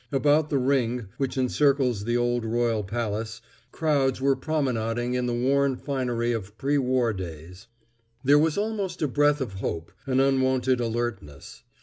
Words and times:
About 0.11 0.49
the 0.49 0.57
Ring, 0.57 1.09
which 1.17 1.37
encirles 1.37 2.05
the 2.05 2.17
old 2.17 2.43
royal 2.43 2.83
palace, 2.83 3.39
crowds 3.71 4.19
were 4.19 4.35
promenading 4.35 5.13
in 5.13 5.27
the 5.27 5.31
worn 5.35 5.75
finery 5.75 6.31
of 6.31 6.57
pre 6.57 6.79
war 6.79 7.13
days. 7.13 7.67
There 8.23 8.39
was 8.39 8.57
almost 8.57 9.03
a 9.03 9.07
breath 9.07 9.41
of 9.41 9.53
hope—an 9.61 10.19
unwonted 10.19 10.79
alertness. 10.79 11.61